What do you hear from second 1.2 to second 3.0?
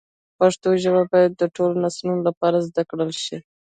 د ټولو نسلونو لپاره زده